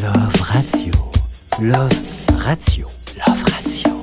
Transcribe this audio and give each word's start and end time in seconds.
Love 0.00 0.40
Radio. 0.40 0.92
Love 1.60 1.90
Radio. 2.38 2.86
Love 3.26 3.42
Radio. 3.42 4.02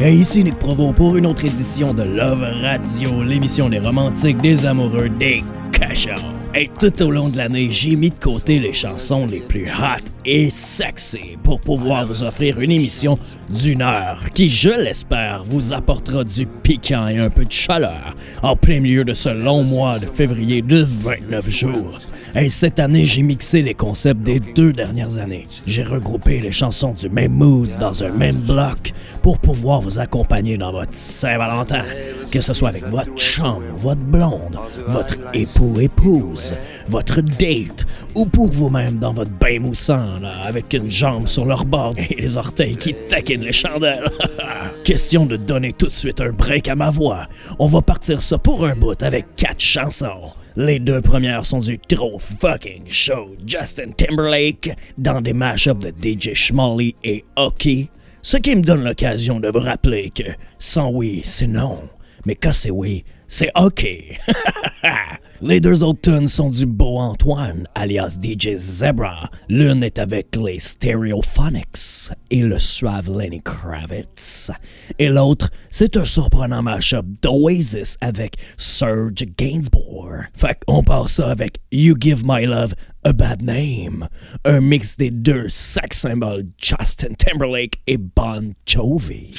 Et 0.00 0.12
ici 0.12 0.44
Nick 0.44 0.54
Provo 0.60 0.92
pour 0.92 1.16
une 1.16 1.26
autre 1.26 1.44
édition 1.44 1.92
de 1.92 2.04
Love 2.04 2.46
Radio, 2.62 3.24
l'émission 3.24 3.68
des 3.68 3.80
romantiques, 3.80 4.40
des 4.40 4.66
amoureux, 4.66 5.08
des 5.08 5.42
cachants. 5.72 6.37
Tout 6.66 7.02
au 7.04 7.10
long 7.12 7.28
de 7.28 7.36
l'année, 7.36 7.68
j'ai 7.70 7.94
mis 7.94 8.10
de 8.10 8.18
côté 8.18 8.58
les 8.58 8.72
chansons 8.72 9.26
les 9.26 9.38
plus 9.38 9.66
hot 9.66 10.02
et 10.24 10.50
sexy 10.50 11.36
pour 11.44 11.60
pouvoir 11.60 12.04
vous 12.04 12.24
offrir 12.24 12.60
une 12.60 12.72
émission 12.72 13.16
d'une 13.48 13.82
heure 13.82 14.24
qui, 14.34 14.50
je 14.50 14.70
l'espère, 14.70 15.44
vous 15.44 15.72
apportera 15.72 16.24
du 16.24 16.46
piquant 16.46 17.06
et 17.06 17.18
un 17.18 17.30
peu 17.30 17.44
de 17.44 17.52
chaleur 17.52 18.16
en 18.42 18.56
plein 18.56 18.80
milieu 18.80 19.04
de 19.04 19.14
ce 19.14 19.28
long 19.28 19.62
mois 19.62 20.00
de 20.00 20.06
février 20.06 20.60
de 20.62 20.82
29 20.82 21.48
jours. 21.48 21.98
Et 22.34 22.50
cette 22.50 22.78
année, 22.78 23.04
j'ai 23.04 23.22
mixé 23.22 23.62
les 23.62 23.74
concepts 23.74 24.20
des 24.20 24.38
deux 24.38 24.72
dernières 24.72 25.18
années. 25.18 25.46
J'ai 25.66 25.82
regroupé 25.82 26.40
les 26.40 26.52
chansons 26.52 26.92
du 26.92 27.08
même 27.08 27.32
mood 27.32 27.70
dans 27.80 28.04
un 28.04 28.10
même 28.10 28.36
bloc 28.36 28.92
pour 29.22 29.38
pouvoir 29.38 29.80
vous 29.80 29.98
accompagner 29.98 30.58
dans 30.58 30.70
votre 30.70 30.94
Saint-Valentin, 30.94 31.84
que 32.30 32.40
ce 32.40 32.52
soit 32.52 32.68
avec 32.68 32.84
votre 32.84 33.14
chum, 33.16 33.62
votre 33.76 34.00
blonde, 34.00 34.58
votre 34.86 35.16
époux-épouse, 35.32 36.54
votre 36.86 37.20
date, 37.22 37.86
ou 38.14 38.26
pour 38.26 38.48
vous-même 38.48 38.98
dans 38.98 39.12
votre 39.12 39.30
bain 39.30 39.60
moussant, 39.60 40.18
là, 40.20 40.32
avec 40.44 40.72
une 40.74 40.90
jambe 40.90 41.26
sur 41.26 41.46
leur 41.46 41.64
bord 41.64 41.94
et 41.96 42.14
les 42.14 42.36
orteils 42.36 42.76
qui 42.76 42.94
taquinent 43.08 43.44
les 43.44 43.52
chandelles. 43.52 44.10
Question 44.84 45.26
de 45.26 45.36
donner 45.36 45.72
tout 45.72 45.86
de 45.86 45.94
suite 45.94 46.20
un 46.20 46.30
break 46.30 46.68
à 46.68 46.74
ma 46.74 46.90
voix. 46.90 47.26
On 47.58 47.66
va 47.66 47.80
partir 47.80 48.22
ça 48.22 48.38
pour 48.38 48.66
un 48.66 48.74
bout 48.74 49.02
avec 49.02 49.34
quatre 49.34 49.60
chansons. 49.60 50.32
Les 50.56 50.80
deux 50.80 51.00
premières 51.00 51.44
sont 51.44 51.60
du 51.60 51.78
trop 51.78 52.17
fucking 52.18 52.86
show 52.86 53.34
Justin 53.46 53.92
Timberlake 53.92 54.76
dans 54.96 55.20
des 55.20 55.32
mashups 55.32 55.78
de 55.80 55.92
DJ 56.02 56.34
Schmolly 56.34 56.94
et 57.02 57.24
Hockey. 57.36 57.88
Ce 58.22 58.36
qui 58.36 58.54
me 58.54 58.62
donne 58.62 58.84
l'occasion 58.84 59.40
de 59.40 59.48
vous 59.48 59.60
rappeler 59.60 60.10
que 60.10 60.24
sans 60.58 60.90
oui, 60.90 61.22
c'est 61.24 61.46
non. 61.46 61.88
Mais 62.26 62.34
quand 62.34 62.52
c'est 62.52 62.70
oui, 62.70 63.04
c'est 63.26 63.50
OK. 63.56 63.86
les 65.40 65.60
deux 65.60 65.82
autres 65.82 66.28
sont 66.28 66.50
du 66.50 66.66
beau 66.66 66.98
Antoine, 66.98 67.66
alias 67.74 68.18
DJ 68.20 68.56
Zebra. 68.56 69.30
L'une 69.48 69.82
est 69.82 69.98
avec 69.98 70.34
les 70.36 70.58
Stereophonics 70.58 72.10
et 72.30 72.42
le 72.42 72.58
suave 72.58 73.16
Lenny 73.16 73.40
Kravitz. 73.42 74.50
Et 74.98 75.08
l'autre, 75.08 75.50
c'est 75.70 75.96
un 75.96 76.04
surprenant 76.04 76.62
mashup 76.62 77.04
d'Oasis 77.22 77.96
avec 78.00 78.36
Serge 78.56 79.24
Gainsbourg. 79.36 80.24
Fait 80.34 80.58
qu'on 80.66 80.82
part 80.82 81.08
ça 81.08 81.30
avec 81.30 81.58
You 81.70 81.94
Give 81.98 82.22
My 82.24 82.44
Love 82.44 82.74
a 83.04 83.12
Bad 83.12 83.42
Name. 83.42 84.08
Un 84.44 84.60
mix 84.60 84.96
des 84.96 85.10
deux 85.10 85.48
sex 85.48 85.98
symboles 85.98 86.46
Justin 86.60 87.14
Timberlake 87.14 87.80
et 87.86 87.96
Bon 87.96 88.54
Jovi. 88.66 89.30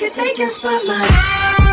could 0.00 0.12
take 0.12 0.38
your 0.38 0.48
spotlight. 0.48 1.69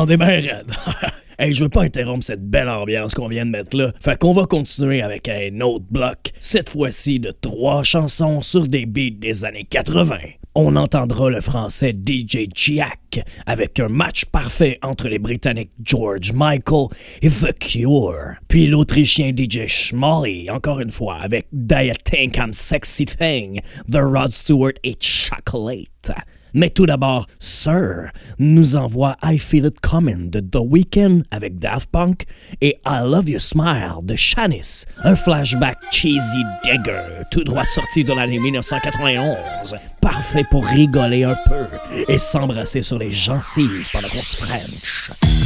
rendez 0.00 0.16
bien 0.16 0.26
raide. 0.26 0.72
hey, 1.38 1.52
je 1.52 1.62
veux 1.62 1.68
pas 1.68 1.82
interrompre 1.82 2.24
cette 2.24 2.48
belle 2.48 2.70
ambiance 2.70 3.12
qu'on 3.12 3.28
vient 3.28 3.44
de 3.44 3.50
mettre 3.50 3.76
là. 3.76 3.92
Fait 4.00 4.18
qu'on 4.18 4.32
va 4.32 4.46
continuer 4.46 5.02
avec 5.02 5.28
un 5.28 5.60
autre 5.60 5.84
bloc, 5.90 6.32
cette 6.38 6.70
fois-ci 6.70 7.20
de 7.20 7.32
trois 7.38 7.82
chansons 7.82 8.40
sur 8.40 8.66
des 8.66 8.86
beats 8.86 9.18
des 9.18 9.44
années 9.44 9.66
80. 9.68 10.16
On 10.54 10.74
entendra 10.76 11.28
le 11.28 11.42
français 11.42 11.92
DJ 11.92 12.46
Chiak 12.54 13.20
avec 13.44 13.78
un 13.78 13.88
match 13.88 14.24
parfait 14.24 14.78
entre 14.82 15.06
les 15.08 15.18
Britanniques 15.18 15.72
George 15.84 16.32
Michael 16.32 16.86
et 17.20 17.28
The 17.28 17.56
Cure. 17.58 18.36
Puis 18.48 18.66
l'Autrichien 18.66 19.32
DJ 19.36 19.66
Schmally, 19.66 20.50
encore 20.50 20.80
une 20.80 20.90
fois, 20.90 21.18
avec 21.20 21.46
Diet 21.52 22.02
Tank 22.04 22.38
I'm 22.38 22.54
Sexy 22.54 23.04
Thing, 23.04 23.60
The 23.92 23.98
Rod 24.00 24.32
Stewart 24.32 24.72
et 24.82 24.96
Chocolate. 24.98 26.10
Mais 26.54 26.70
tout 26.70 26.86
d'abord, 26.86 27.26
Sir 27.38 28.10
nous 28.38 28.76
envoie 28.76 29.16
I 29.22 29.38
Feel 29.38 29.66
It 29.66 29.80
Coming 29.80 30.30
de 30.30 30.40
The 30.40 30.60
Weeknd 30.60 31.22
avec 31.30 31.58
Daft 31.58 31.90
Punk 31.90 32.24
et 32.60 32.78
I 32.86 33.00
Love 33.04 33.28
Your 33.28 33.40
Smile 33.40 33.96
de 34.02 34.14
Shanice, 34.16 34.86
un 35.04 35.16
flashback 35.16 35.78
cheesy 35.90 36.42
dagger 36.64 37.24
tout 37.30 37.44
droit 37.44 37.64
sorti 37.64 38.04
de 38.04 38.12
l'année 38.12 38.38
1991, 38.38 39.76
parfait 40.00 40.44
pour 40.50 40.66
rigoler 40.66 41.24
un 41.24 41.36
peu 41.46 41.66
et 42.08 42.18
s'embrasser 42.18 42.82
sur 42.82 42.98
les 42.98 43.10
gencives 43.10 43.88
pendant 43.92 44.08
qu'on 44.08 44.22
se 44.22 44.36
French. 44.36 45.39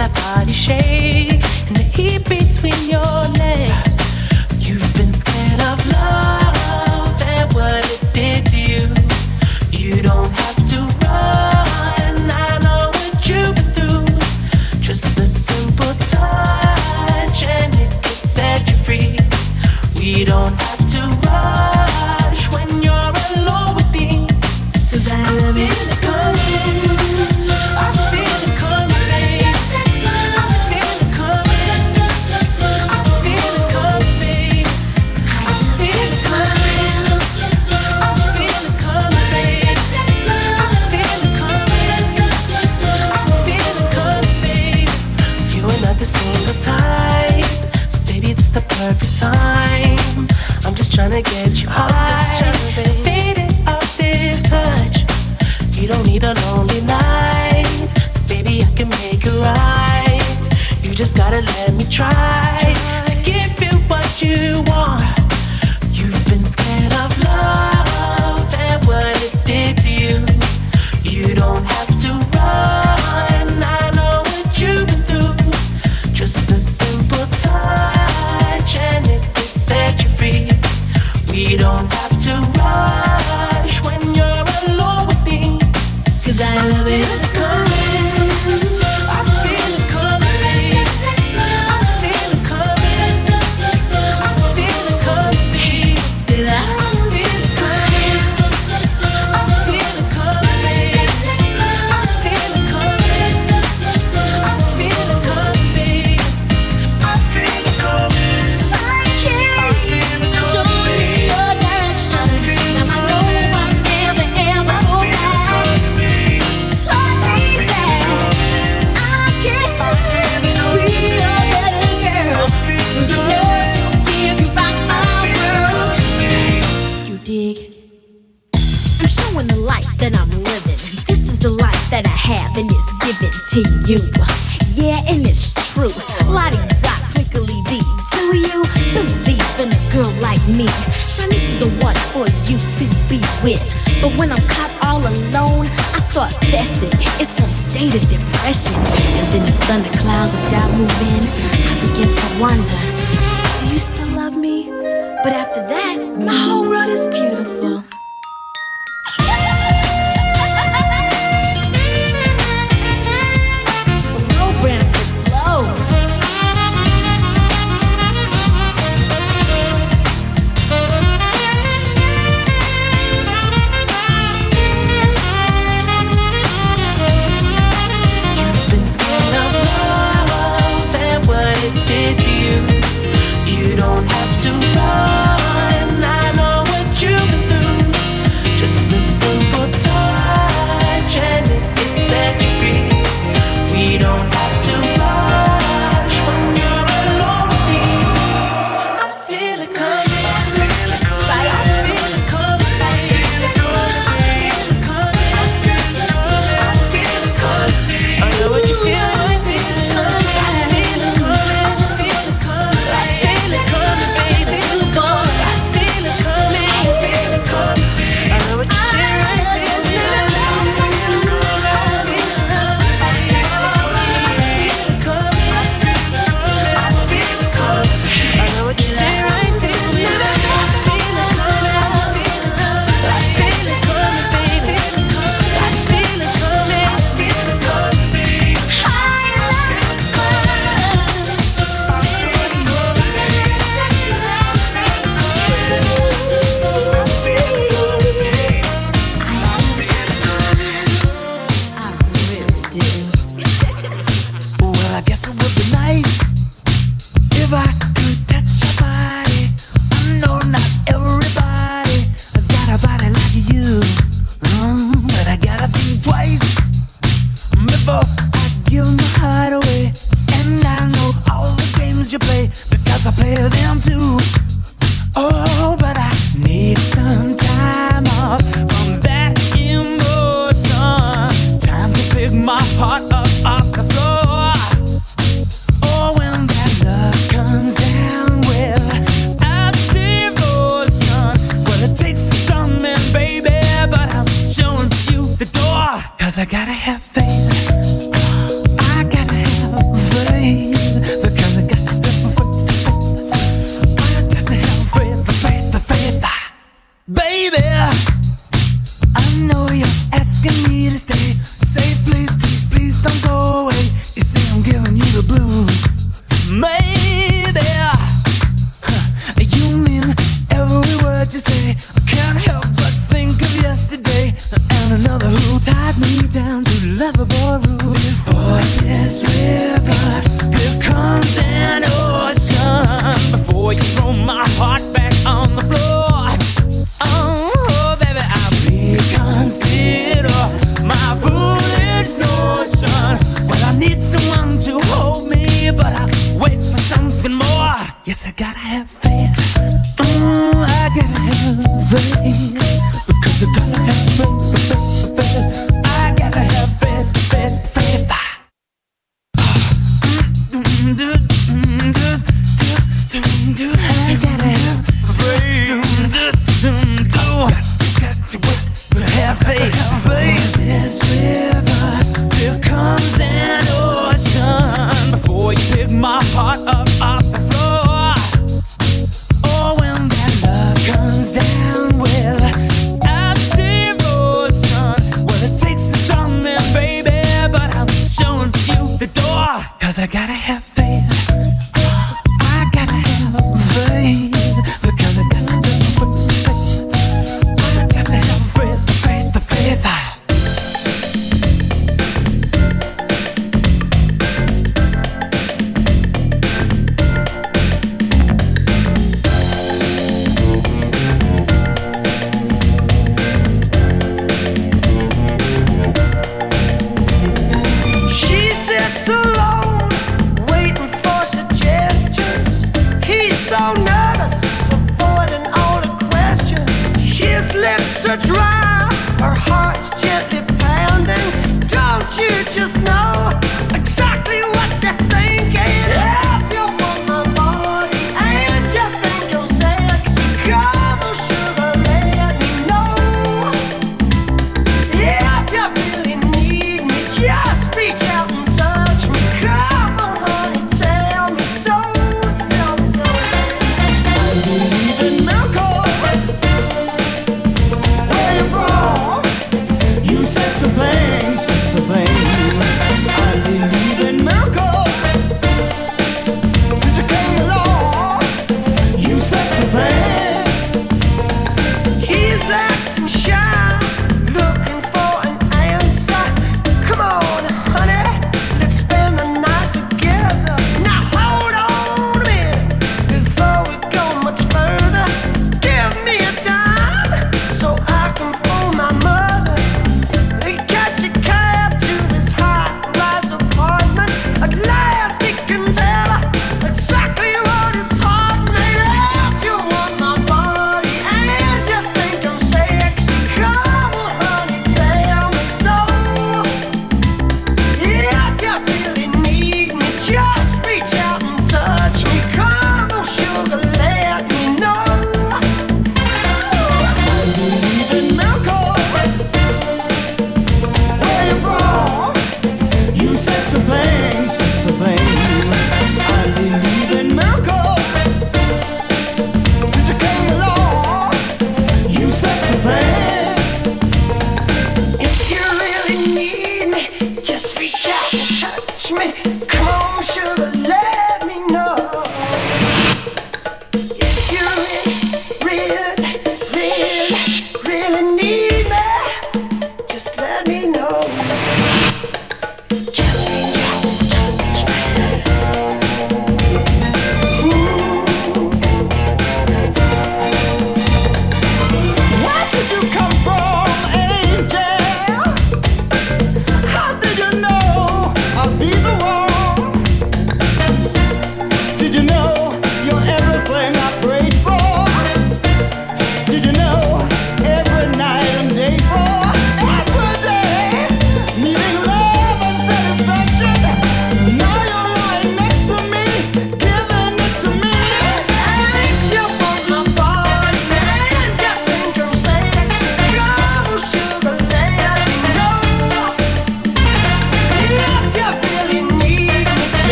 that 0.00 0.14
body. 0.14 0.49
get 51.22 51.62
you 51.62 51.68
high. 51.68 51.99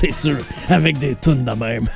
C'est 0.00 0.12
sûr, 0.12 0.38
avec 0.68 0.98
des 0.98 1.16
tunes 1.16 1.44
de 1.44 1.50
même. 1.50 1.88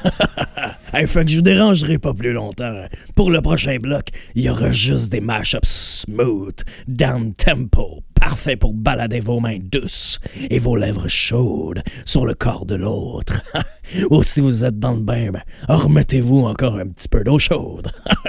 hey, 0.93 1.07
fait 1.07 1.25
que 1.25 1.31
je 1.31 1.37
vous 1.37 1.43
dérangerai 1.43 1.99
pas 1.99 2.13
plus 2.13 2.33
longtemps. 2.33 2.83
Pour 3.15 3.31
le 3.31 3.41
prochain 3.41 3.77
bloc, 3.77 4.07
il 4.35 4.43
y 4.43 4.51
aura 4.51 4.73
juste 4.73 5.13
des 5.13 5.21
mashups 5.21 6.03
smooth, 6.05 6.65
down 6.89 7.33
tempo, 7.35 8.03
parfait 8.13 8.57
pour 8.57 8.75
balader 8.75 9.21
vos 9.21 9.39
mains 9.39 9.61
douces 9.61 10.19
et 10.51 10.59
vos 10.59 10.75
lèvres 10.75 11.07
chaudes 11.07 11.85
sur 12.05 12.27
le 12.27 12.35
corps 12.35 12.67
de 12.67 12.75
l'autre. 12.75 13.41
Ou 14.11 14.25
si 14.25 14.41
vous 14.41 14.65
êtes 14.65 14.81
dans 14.81 14.95
le 14.95 15.03
bain, 15.03 15.31
ben, 15.31 15.43
remettez-vous 15.69 16.41
encore 16.41 16.75
un 16.79 16.89
petit 16.89 17.07
peu 17.07 17.23
d'eau 17.23 17.39
chaude. 17.39 17.89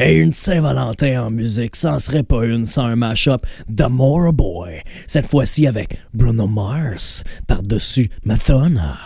Et 0.00 0.14
une 0.14 0.32
Saint-Valentin 0.32 1.24
en 1.24 1.30
musique, 1.32 1.74
ça 1.74 1.94
en 1.94 1.98
serait 1.98 2.22
pas 2.22 2.46
une 2.46 2.66
sans 2.66 2.84
un 2.84 2.94
mashup 2.94 3.44
d'Amora 3.68 4.30
Boy. 4.30 4.80
Cette 5.08 5.26
fois-ci 5.26 5.66
avec 5.66 5.98
Bruno 6.14 6.46
Mars 6.46 7.24
par-dessus 7.48 8.08
Madonna. 8.24 8.96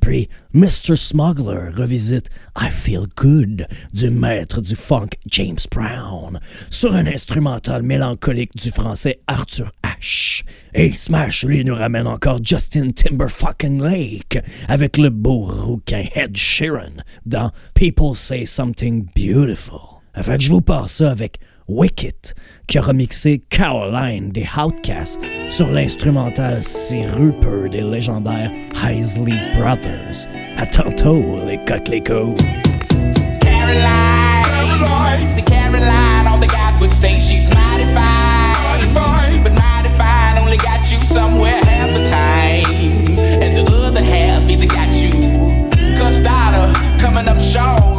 Puis 0.00 0.28
Mr. 0.52 0.96
Smuggler 0.96 1.68
revisite 1.72 2.30
I 2.60 2.68
Feel 2.68 3.04
Good 3.16 3.68
du 3.94 4.10
maître 4.10 4.60
du 4.60 4.74
funk 4.74 5.10
James 5.30 5.60
Brown 5.70 6.40
sur 6.68 6.96
un 6.96 7.06
instrumental 7.06 7.84
mélancolique 7.84 8.56
du 8.56 8.72
français 8.72 9.20
Arthur 9.28 9.70
H. 9.84 10.42
Et 10.74 10.90
Smash, 10.90 11.44
lui, 11.44 11.64
nous 11.64 11.76
ramène 11.76 12.08
encore 12.08 12.40
Justin 12.42 12.90
Timberfucking 12.90 13.80
Lake 13.80 14.40
avec 14.66 14.98
le 14.98 15.10
beau 15.10 15.42
rouquin 15.42 16.06
Ed 16.16 16.36
Sheeran 16.36 17.04
dans 17.24 17.52
People 17.74 18.16
Say 18.16 18.46
Something 18.46 19.06
Beautiful. 19.14 19.99
Fait 20.14 20.38
que 20.38 20.44
je 20.44 20.50
vous 20.50 20.60
passe 20.60 20.92
ça 20.92 21.10
avec 21.10 21.38
Wicked, 21.68 22.34
qui 22.66 22.78
a 22.78 22.82
remixé 22.82 23.42
Caroline 23.48 24.30
des 24.30 24.46
Outcasts 24.56 25.20
sur 25.48 25.70
l'instrumental 25.70 26.62
Si 26.62 27.06
Rupert 27.06 27.70
des 27.70 27.82
légendaires 27.82 28.50
Heisley 28.84 29.38
Brothers. 29.54 30.26
À 30.56 30.66
tantôt, 30.66 31.38
les 31.46 31.58
coquelicots. 31.64 32.34
Caroline. 33.40 35.26
See, 35.26 35.42
Caroline, 35.42 36.26
all 36.26 36.40
the 36.40 36.48
guys 36.48 36.78
would 36.80 36.90
say 36.90 37.18
she's 37.18 37.48
mighty 37.54 37.84
fine. 37.94 38.40
But 39.44 39.52
mighty 39.52 39.88
fine 39.96 40.38
only 40.38 40.56
got 40.56 40.90
you 40.90 40.98
somewhere 40.98 41.56
half 41.64 41.94
the 41.94 42.04
time. 42.04 43.18
And 43.42 43.56
the 43.56 43.72
other 43.72 44.02
half 44.02 44.48
either 44.50 44.66
got 44.66 44.92
you 45.00 45.12
cussed 45.96 46.26
out 46.26 46.54
or 46.54 46.72
coming 46.98 47.28
up 47.28 47.38
short. 47.38 47.89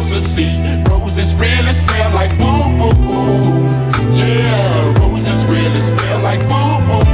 Bit. 0.00 0.22
See, 0.22 0.52
roses 0.90 1.34
really 1.40 1.72
smell 1.72 2.12
like 2.14 2.30
boo 2.38 2.68
boo. 2.78 2.94
Yeah, 4.12 4.98
roses 5.00 5.44
really 5.50 5.80
smell 5.80 6.22
like 6.22 6.40
boo 6.40 6.78
boo. 6.86 7.04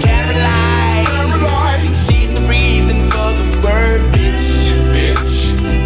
Caroline, 0.00 1.94
she's 1.94 2.30
the 2.32 2.40
reason 2.48 3.10
for 3.10 3.32
the 3.32 3.44
word 3.64 4.00
bitch. 4.12 4.72
Bitch. 4.92 5.36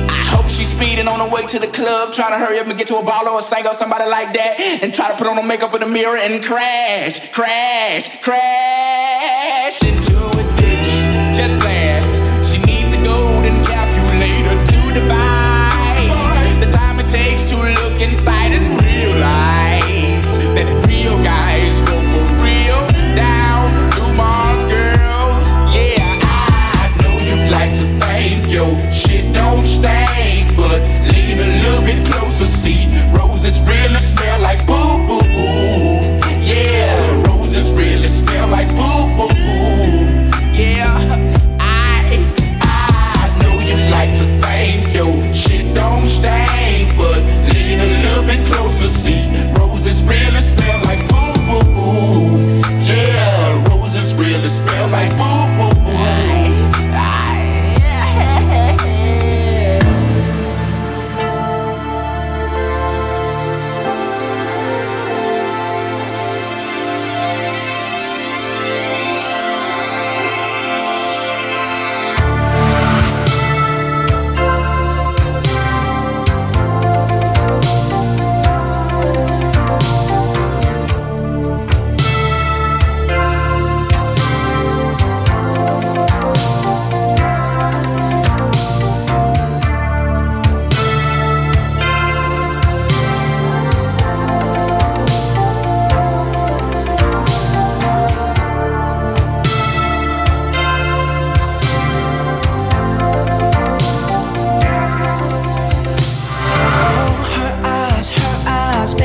I 0.09 0.11
hope 0.35 0.47
she's 0.49 0.71
speeding 0.75 1.09
on 1.09 1.21
her 1.21 1.29
way 1.35 1.47
to 1.47 1.59
the 1.59 1.69
club, 1.69 2.13
trying 2.13 2.33
to 2.33 2.39
hurry 2.39 2.59
up 2.59 2.67
and 2.67 2.79
get 2.79 2.87
to 2.89 2.97
a 2.97 3.03
baller 3.03 3.33
or 3.33 3.39
a 3.39 3.43
singer 3.43 3.71
or 3.71 3.75
somebody 3.75 4.09
like 4.09 4.33
that, 4.35 4.61
and 4.83 4.95
try 4.95 5.09
to 5.11 5.17
put 5.17 5.27
on 5.27 5.37
her 5.37 5.43
makeup 5.43 5.75
in 5.75 5.81
the 5.81 5.87
mirror 5.89 6.17
and 6.17 6.45
crash, 6.45 7.31
crash, 7.33 8.21
crash 8.23 9.83
into 9.83 10.12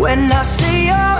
When 0.00 0.32
I 0.32 0.42
see 0.42 0.86
your 0.86 1.19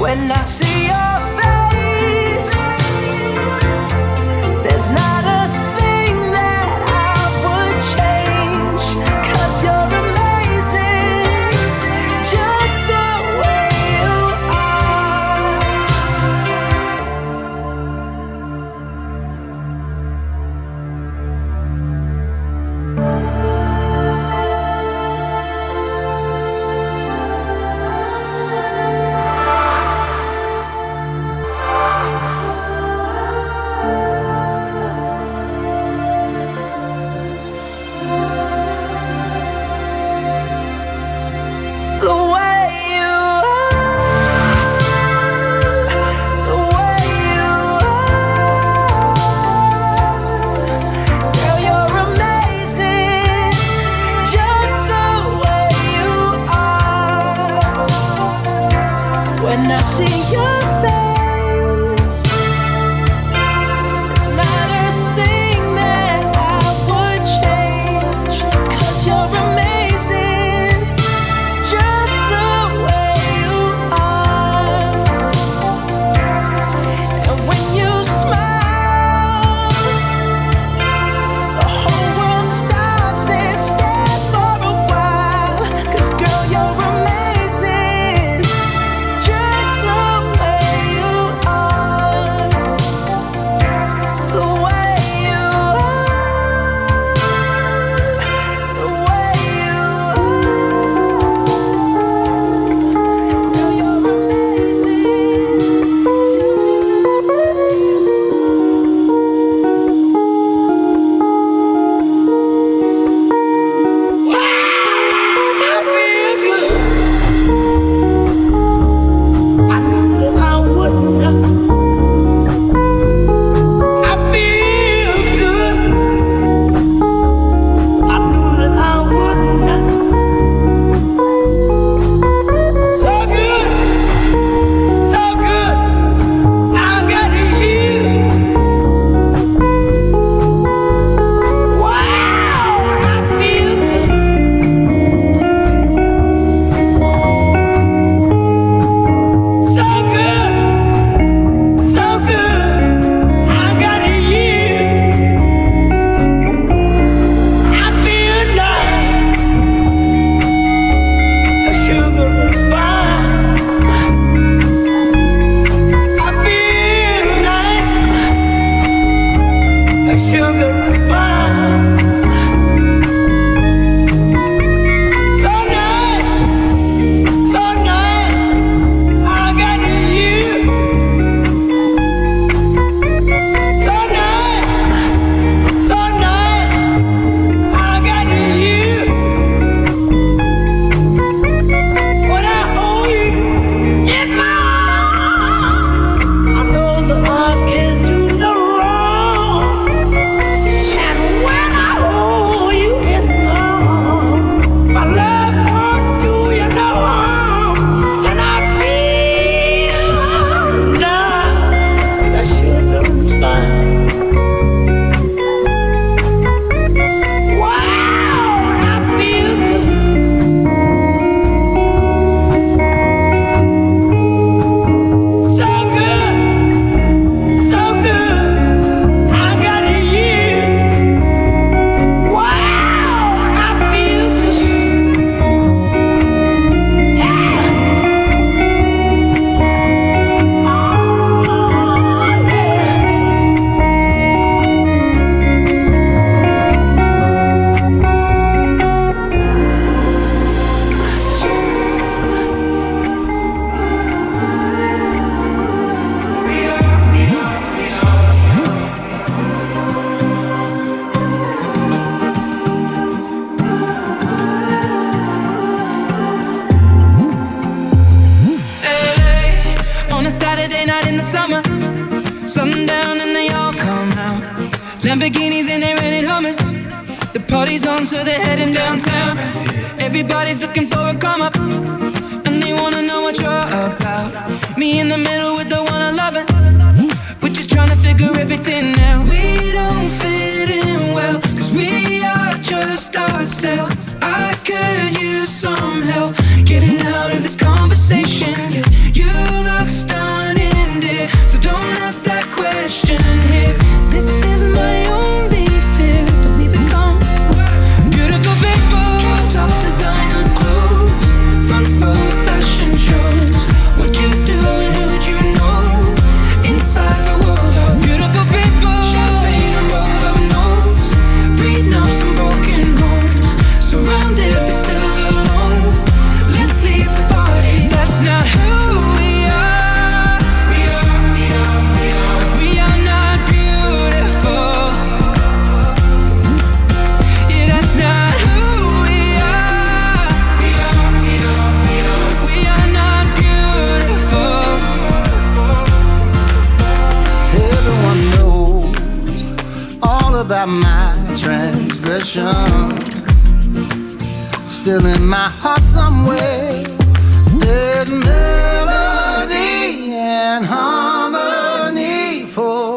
When 0.00 0.32
I 0.32 0.40
see 0.40 0.86
your 0.86 1.19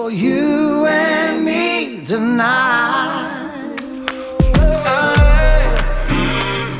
you 0.10 0.86
and 0.86 1.45
me 1.45 1.99
tonight. 2.06 3.49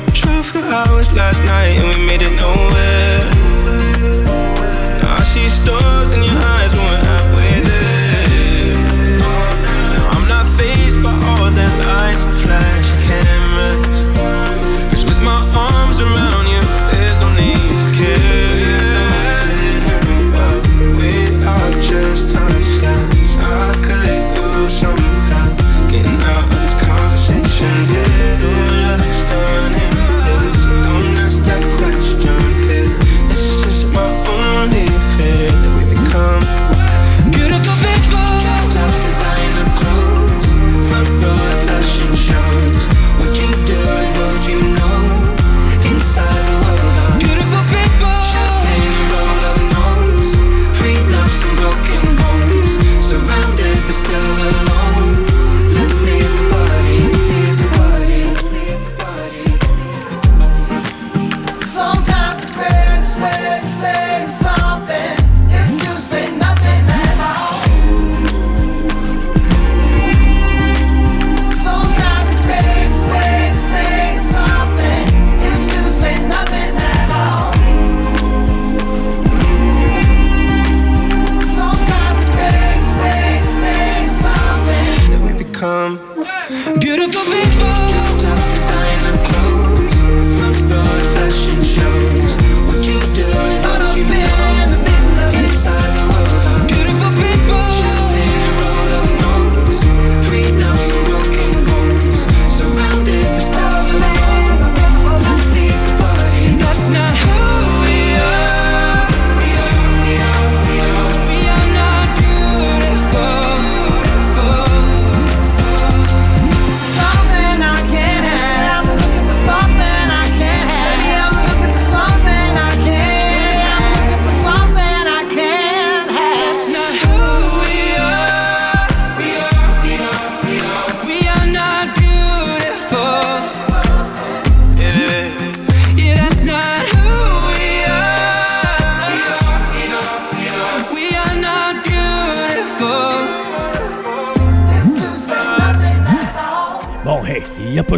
I 0.06 0.10
tried 0.12 0.44
for 0.44 0.58
hours 0.58 1.12
last 1.14 1.42
night 1.44 1.76
and 1.78 1.88
we 1.98 2.06
made 2.06 2.22
it 2.22 2.34
known 2.36 2.63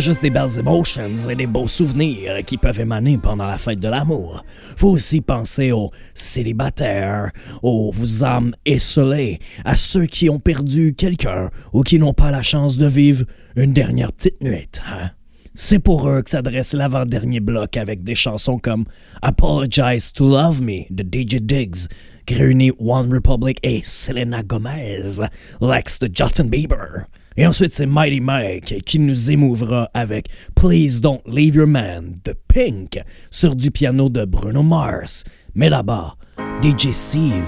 juste 0.07 0.23
des 0.23 0.31
belles 0.31 0.61
emotions 0.61 1.29
et 1.29 1.35
des 1.35 1.49
beaux 1.49 1.67
souvenirs 1.67 2.39
qui 2.47 2.59
peuvent 2.59 2.79
émaner 2.79 3.19
pendant 3.19 3.49
la 3.49 3.59
fête 3.59 3.81
de 3.81 3.89
l'amour. 3.89 4.45
Faut 4.77 4.91
aussi 4.91 5.21
penser 5.21 5.73
aux 5.73 5.91
célibataires, 6.15 7.33
aux 7.65 7.93
âmes 8.23 8.55
esselées, 8.65 9.41
à 9.65 9.75
ceux 9.75 10.07
qui 10.07 10.31
ont 10.31 10.39
perdu 10.39 10.95
quelqu'un 10.95 11.51
ou 11.73 11.83
qui 11.83 11.99
n'ont 11.99 12.13
pas 12.13 12.31
la 12.31 12.43
chance 12.43 12.79
de 12.79 12.87
vivre 12.87 13.25
une 13.57 13.73
dernière 13.73 14.13
petite 14.13 14.41
nuit. 14.41 14.69
Hein? 14.87 15.11
C'est 15.57 15.81
pour 15.81 16.09
eux 16.09 16.23
que 16.23 16.31
s'adresse 16.31 16.73
l'avant-dernier 16.73 17.41
bloc 17.41 17.77
avec 17.77 18.05
des 18.05 18.15
chansons 18.15 18.59
comme 18.59 18.85
Apologize 19.23 20.13
to 20.13 20.29
Love 20.29 20.63
Me 20.63 20.85
de 20.89 21.03
DJ 21.03 21.41
Diggs, 21.41 21.89
qui 22.27 22.35
réunit 22.35 22.71
One 22.79 23.13
Republic 23.13 23.59
et 23.65 23.81
Selena 23.83 24.45
Gomez, 24.45 25.19
l'ex 25.61 25.99
de 25.99 26.09
Justin 26.15 26.45
Bieber. 26.45 27.07
Et 27.37 27.47
ensuite, 27.47 27.74
c'est 27.74 27.87
Mighty 27.87 28.20
Mike 28.20 28.82
qui 28.84 28.99
nous 28.99 29.30
émouvra 29.30 29.91
avec 29.93 30.28
Please 30.55 31.01
Don't 31.01 31.20
Leave 31.26 31.57
Your 31.57 31.66
Man 31.66 32.18
de 32.24 32.34
Pink 32.49 32.99
sur 33.30 33.55
du 33.55 33.70
piano 33.70 34.09
de 34.09 34.24
Bruno 34.24 34.62
Mars. 34.62 35.24
Mais 35.55 35.68
là-bas, 35.68 36.16
DJ 36.62 36.93
Steve 36.93 37.45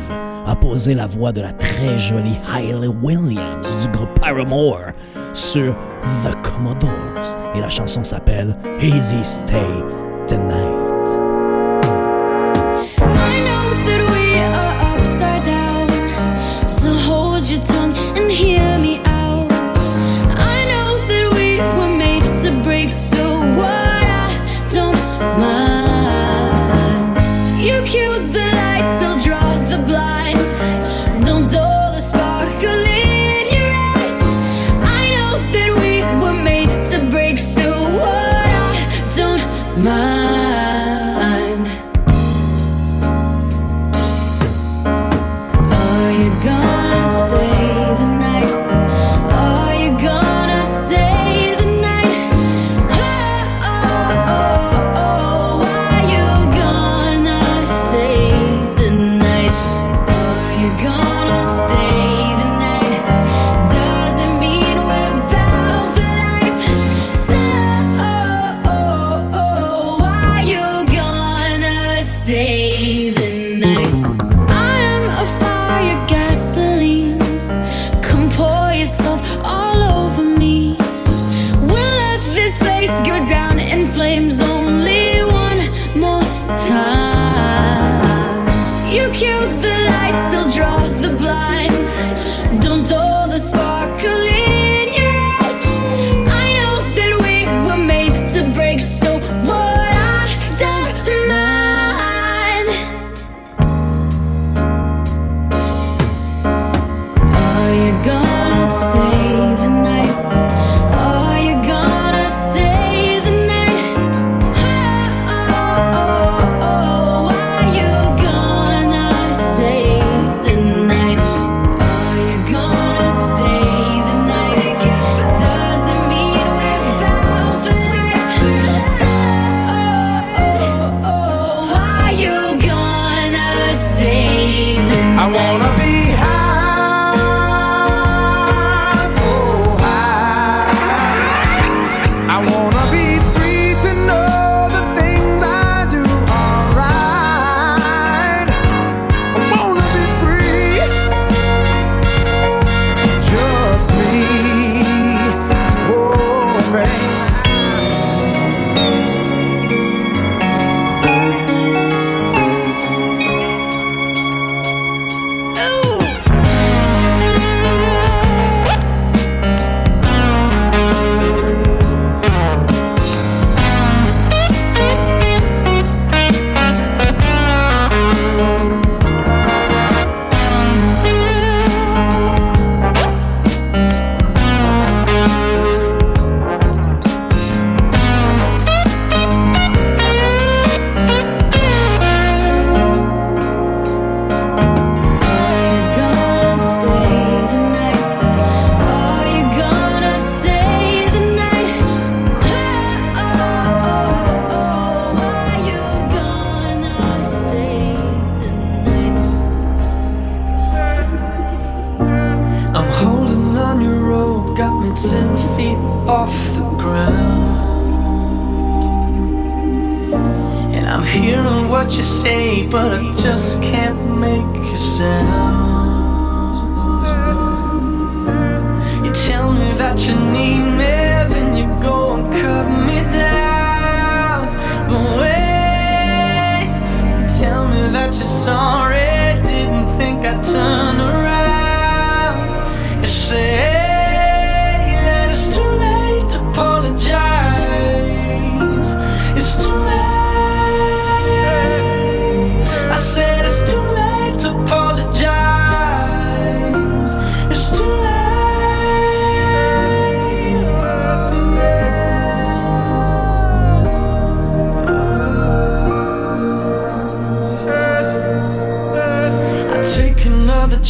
a 0.46 0.54
posé 0.56 0.94
la 0.94 1.06
voix 1.06 1.32
de 1.32 1.40
la 1.40 1.52
très 1.52 1.96
jolie 1.98 2.36
Hayley 2.54 2.88
Williams 3.02 3.86
du 3.86 3.92
groupe 3.92 4.14
Paramore 4.20 4.92
sur 5.32 5.74
The 6.24 6.34
Commodores. 6.42 7.38
Et 7.54 7.60
la 7.60 7.70
chanson 7.70 8.04
s'appelle 8.04 8.56
Easy 8.80 9.22
Stay 9.22 9.56
Tonight. 10.26 10.77
My 39.80 40.77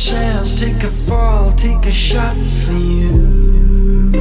chance, 0.04 0.54
take 0.54 0.82
a 0.84 0.90
fall, 0.90 1.52
take 1.52 1.86
a 1.86 1.90
shot 1.90 2.36
for 2.62 2.72
you. 2.72 4.14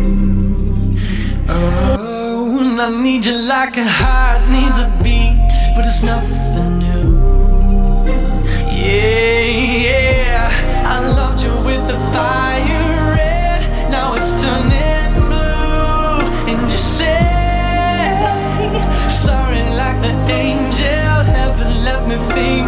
Oh, 1.48 2.78
I 2.80 2.90
need 3.02 3.26
you 3.26 3.34
like 3.34 3.78
a 3.78 3.86
heart 3.86 4.42
needs 4.50 4.80
a 4.80 4.88
beat, 5.04 5.52
but 5.76 5.86
it's 5.86 6.04
nothing 6.04 6.80
new. 6.80 8.06
Yeah, 8.72 9.46
yeah, 9.86 10.50
I 10.86 11.00
loved 11.20 11.42
you 11.44 11.52
with 11.68 11.84
the 11.88 11.98
fire 12.14 13.14
red, 13.16 13.92
now 13.92 14.16
it's 14.16 14.42
turning 14.42 15.14
blue, 15.30 16.52
and 16.52 16.72
you 16.72 16.78
say 16.78 17.20
sorry 19.10 19.62
like 19.82 20.02
the 20.02 20.14
angel, 20.32 21.24
heaven 21.36 21.84
let 21.84 22.08
me 22.08 22.16
think. 22.34 22.67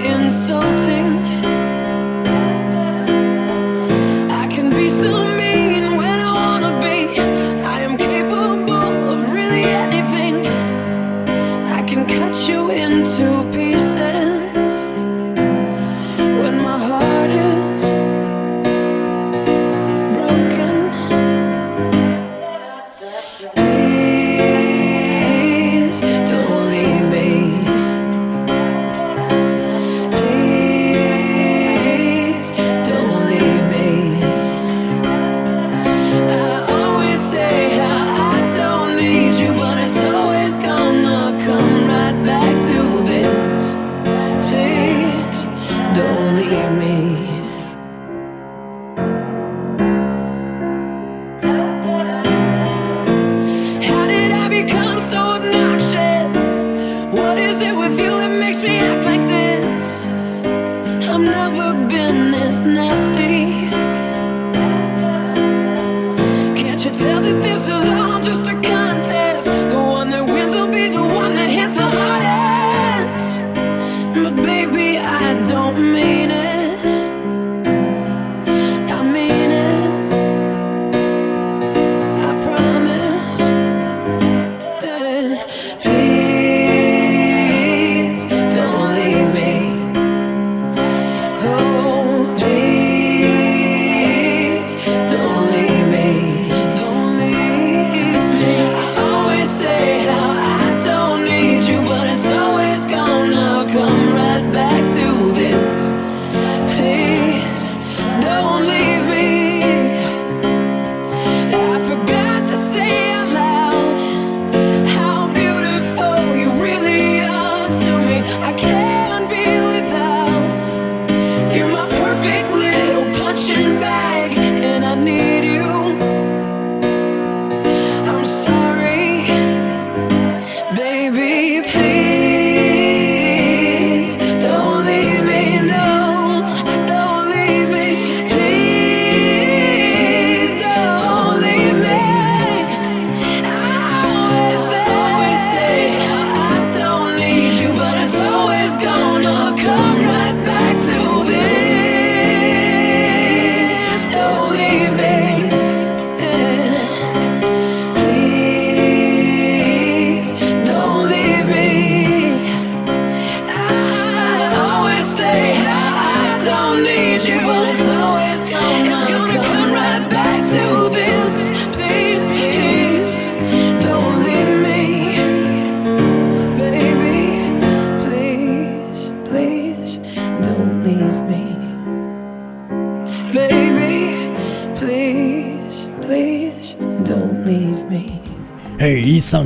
Insulting? 0.00 1.11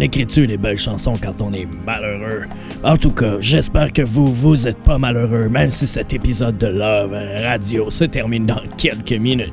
Écrit-tu 0.07 0.47
des 0.47 0.57
belles 0.57 0.79
chansons 0.79 1.15
quand 1.21 1.41
on 1.41 1.53
est 1.53 1.67
malheureux? 1.85 2.45
En 2.85 2.97
tout 2.97 3.11
cas, 3.11 3.39
j'espère 3.41 3.93
que 3.93 4.03
vous, 4.03 4.27
vous 4.27 4.69
êtes 4.69 4.79
pas 4.79 4.99
malheureux, 4.99 5.49
même 5.49 5.71
si 5.71 5.85
cet 5.89 6.15
épisode 6.15 6.57
de 6.59 6.69
Love 6.69 7.19
Radio 7.43 7.91
se 7.91 8.05
termine 8.05 8.47
dans 8.47 8.63
quelques 8.79 9.13
minutes. 9.13 9.53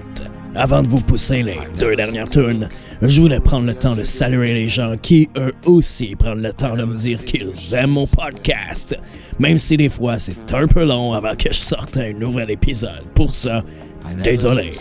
Avant 0.56 0.84
de 0.84 0.88
vous 0.88 1.02
pousser 1.02 1.42
les 1.42 1.58
deux 1.80 1.96
dernières 1.96 2.30
tunes, 2.30 2.70
je 3.02 3.20
voulais 3.20 3.40
prendre 3.40 3.66
le 3.66 3.74
temps 3.74 3.96
de 3.96 4.04
saluer 4.04 4.54
les 4.54 4.68
gens 4.68 4.96
qui, 5.02 5.28
eux 5.36 5.54
aussi, 5.66 6.16
prennent 6.16 6.44
le 6.44 6.54
temps 6.54 6.76
de 6.76 6.84
me 6.84 6.96
dire 6.96 7.26
qu'ils 7.26 7.74
aiment 7.74 7.90
mon 7.90 8.06
podcast. 8.06 8.96
Même 9.40 9.58
si 9.58 9.76
des 9.76 9.90
fois 9.90 10.20
c'est 10.20 10.54
un 10.54 10.68
peu 10.68 10.86
long 10.86 11.14
avant 11.14 11.36
que 11.36 11.52
je 11.52 11.58
sorte 11.58 11.98
un 11.98 12.14
nouvel 12.14 12.52
épisode. 12.52 13.02
Pour 13.16 13.34
ça, 13.34 13.64
désolé. 14.24 14.72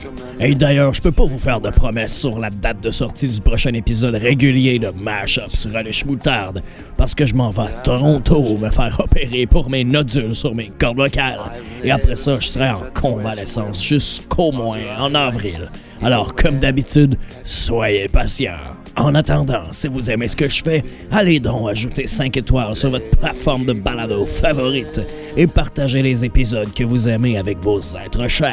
Et 0.40 0.54
d'ailleurs, 0.54 0.92
je 0.92 1.02
peux 1.02 1.12
pas 1.12 1.24
vous 1.24 1.38
faire 1.38 1.60
de 1.60 1.70
promesses 1.70 2.18
sur 2.18 2.38
la 2.38 2.50
date 2.50 2.80
de 2.80 2.90
sortie 2.90 3.28
du 3.28 3.40
prochain 3.40 3.72
épisode 3.74 4.14
régulier 4.14 4.78
de 4.78 4.88
Mashup 4.88 5.50
sur 5.50 5.72
Relish 5.72 6.04
Moutarde, 6.04 6.62
parce 6.96 7.14
que 7.14 7.24
je 7.24 7.34
m'en 7.34 7.50
vais 7.50 7.62
à 7.62 7.68
Toronto 7.84 8.58
me 8.58 8.70
faire 8.70 8.98
opérer 9.00 9.46
pour 9.46 9.70
mes 9.70 9.84
nodules 9.84 10.34
sur 10.34 10.54
mes 10.54 10.68
cordes 10.78 10.96
vocales. 10.98 11.40
Et 11.84 11.90
après 11.90 12.16
ça, 12.16 12.38
je 12.40 12.46
serai 12.46 12.70
en 12.70 12.82
convalescence 12.94 13.82
jusqu'au 13.82 14.52
moins 14.52 14.78
en 14.98 15.14
avril. 15.14 15.68
Alors, 16.02 16.34
comme 16.34 16.58
d'habitude, 16.58 17.16
soyez 17.44 18.08
patients. 18.08 18.56
En 18.96 19.14
attendant, 19.14 19.62
si 19.72 19.88
vous 19.88 20.10
aimez 20.10 20.28
ce 20.28 20.36
que 20.36 20.48
je 20.48 20.62
fais, 20.62 20.82
allez 21.10 21.40
donc 21.40 21.70
ajouter 21.70 22.06
5 22.06 22.36
étoiles 22.36 22.76
sur 22.76 22.90
votre 22.90 23.08
plateforme 23.18 23.64
de 23.64 23.72
balado 23.72 24.26
favorite 24.26 25.00
et 25.36 25.46
partagez 25.46 26.02
les 26.02 26.24
épisodes 26.24 26.72
que 26.74 26.84
vous 26.84 27.08
aimez 27.08 27.38
avec 27.38 27.58
vos 27.58 27.80
êtres 27.80 28.28
chers. 28.28 28.52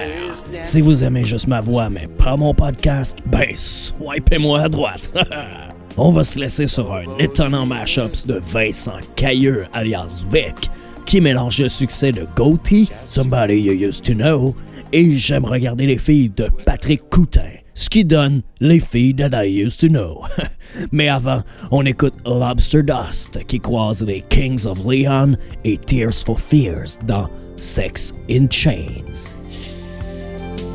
Si 0.63 0.79
vous 0.79 1.03
aimez 1.03 1.25
juste 1.25 1.47
ma 1.47 1.59
voix 1.59 1.89
mais 1.89 2.07
pas 2.07 2.37
mon 2.37 2.53
podcast, 2.53 3.17
ben 3.25 3.49
swipez-moi 3.53 4.61
à 4.61 4.69
droite. 4.69 5.11
On 5.97 6.11
va 6.11 6.23
se 6.23 6.39
laisser 6.39 6.67
sur 6.67 6.93
un 6.93 7.03
étonnant 7.19 7.65
mashups 7.65 8.25
de 8.25 8.35
Vincent 8.35 8.99
Cailleux 9.17 9.65
alias 9.73 10.23
Vic 10.31 10.71
qui 11.09 11.21
mélange 11.21 11.57
le 11.57 11.69
succès 11.69 12.11
de 12.11 12.27
Goatee, 12.35 12.87
Somebody 13.09 13.55
You 13.55 13.73
Used 13.73 14.03
to 14.03 14.13
Know, 14.13 14.55
et 14.93 15.15
J'aime 15.15 15.43
regarder 15.43 15.87
les 15.87 15.97
filles 15.97 16.29
de 16.29 16.49
Patrick 16.67 17.09
Coutin, 17.09 17.49
ce 17.73 17.89
qui 17.89 18.05
donne 18.05 18.43
les 18.59 18.79
filles 18.79 19.15
that 19.15 19.31
I 19.33 19.47
used 19.47 19.79
to 19.79 19.87
know. 19.87 20.21
Mais 20.91 21.09
avant, 21.09 21.41
on 21.71 21.83
écoute 21.87 22.13
Lobster 22.27 22.83
Dust 22.83 23.43
qui 23.47 23.59
croise 23.59 24.03
les 24.03 24.23
Kings 24.29 24.67
of 24.67 24.85
Leon 24.85 25.35
et 25.65 25.79
Tears 25.79 26.13
for 26.13 26.39
Fears 26.39 26.99
dans 27.07 27.27
Sex 27.57 28.13
in 28.29 28.45
Chains. 28.47 29.35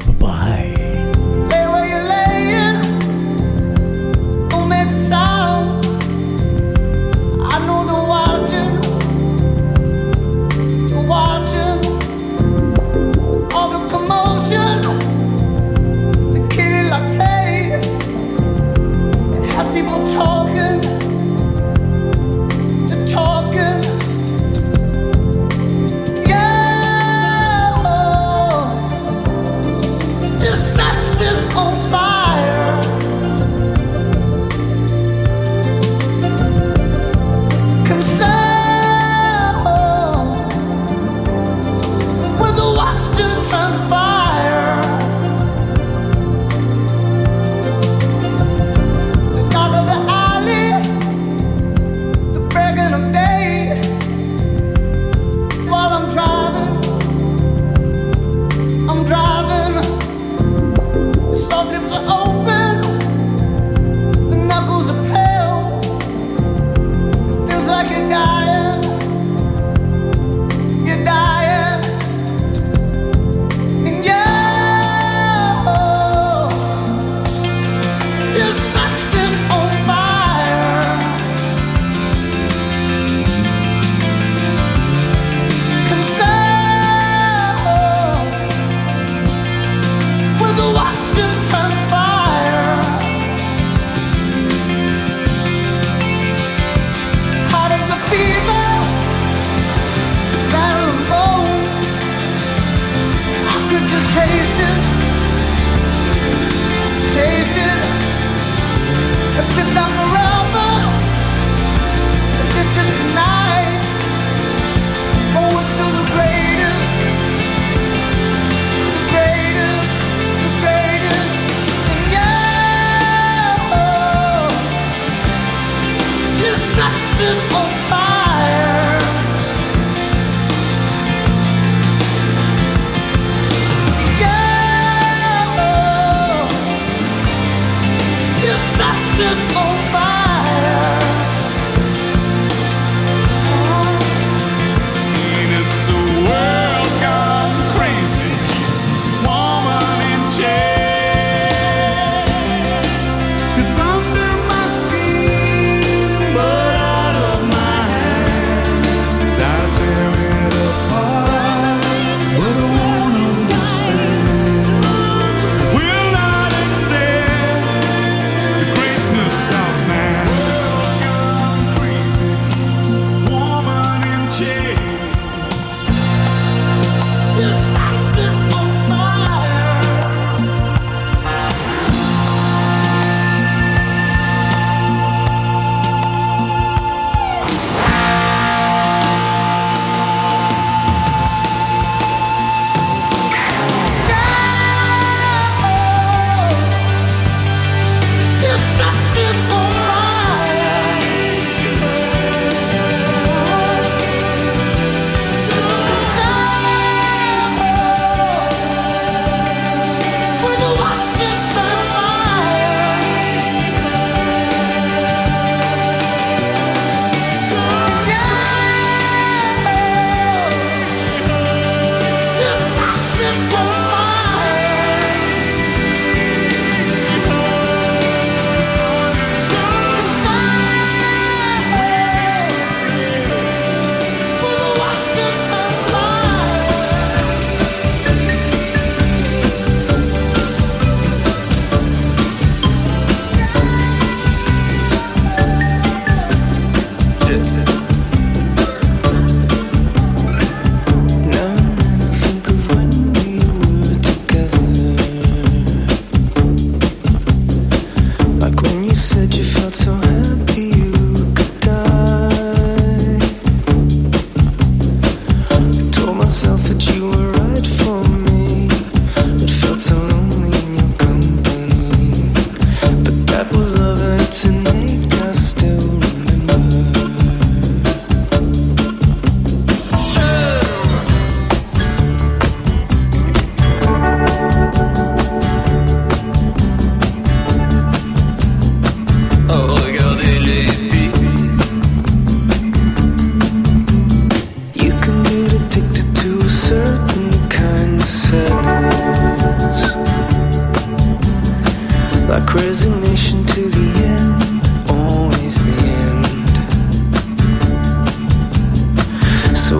Bye 0.04 0.16
bye. 0.18 0.93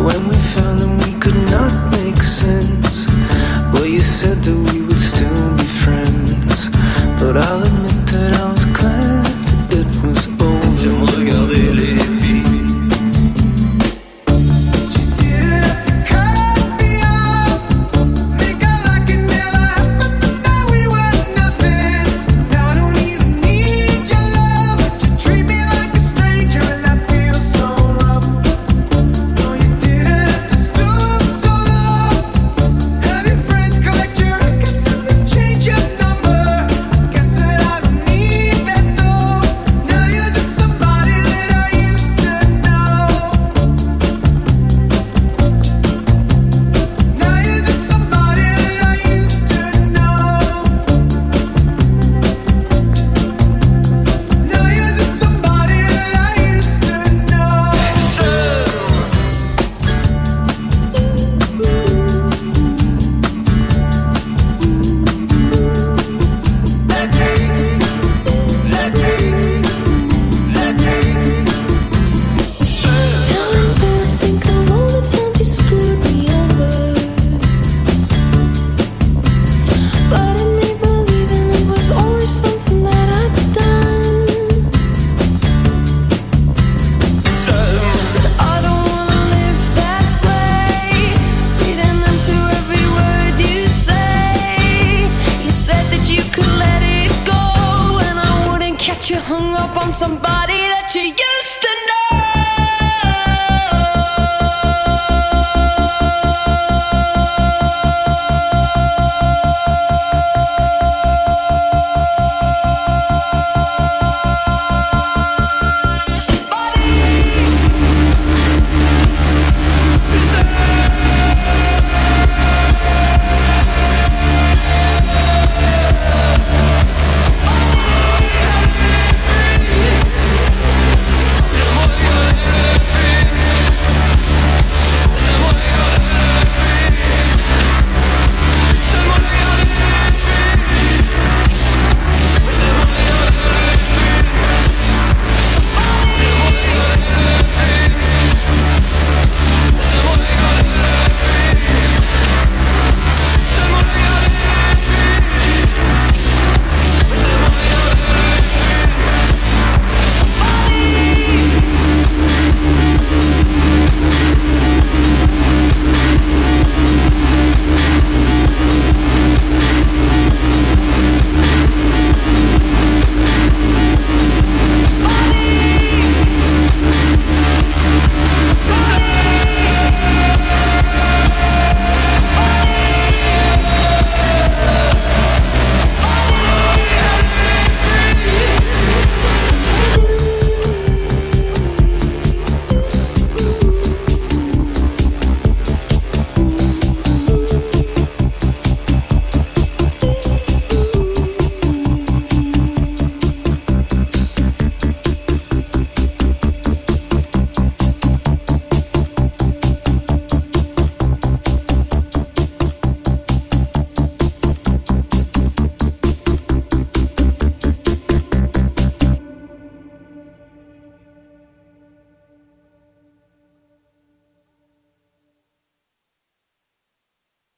When 0.05 0.29
we 0.29 0.34